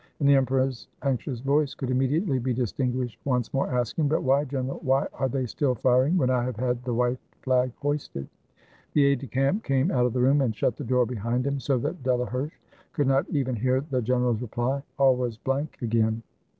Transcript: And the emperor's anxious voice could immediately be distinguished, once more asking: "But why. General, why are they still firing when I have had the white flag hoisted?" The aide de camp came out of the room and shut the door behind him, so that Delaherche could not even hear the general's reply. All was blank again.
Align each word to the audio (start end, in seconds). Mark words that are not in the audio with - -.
And 0.19 0.27
the 0.27 0.33
emperor's 0.33 0.87
anxious 1.03 1.41
voice 1.41 1.75
could 1.75 1.91
immediately 1.91 2.39
be 2.39 2.55
distinguished, 2.55 3.19
once 3.23 3.53
more 3.53 3.69
asking: 3.69 4.07
"But 4.07 4.23
why. 4.23 4.45
General, 4.45 4.79
why 4.81 5.05
are 5.13 5.29
they 5.29 5.45
still 5.45 5.75
firing 5.75 6.17
when 6.17 6.31
I 6.31 6.43
have 6.43 6.55
had 6.55 6.83
the 6.83 6.93
white 6.95 7.19
flag 7.43 7.71
hoisted?" 7.79 8.27
The 8.93 9.05
aide 9.05 9.19
de 9.19 9.27
camp 9.27 9.63
came 9.63 9.91
out 9.91 10.07
of 10.07 10.13
the 10.13 10.19
room 10.21 10.41
and 10.41 10.55
shut 10.55 10.75
the 10.75 10.83
door 10.83 11.05
behind 11.05 11.45
him, 11.45 11.59
so 11.59 11.77
that 11.77 12.01
Delaherche 12.01 12.57
could 12.93 13.05
not 13.05 13.29
even 13.29 13.55
hear 13.55 13.79
the 13.81 14.01
general's 14.01 14.41
reply. 14.41 14.81
All 14.97 15.15
was 15.15 15.37
blank 15.37 15.77
again. 15.83 16.23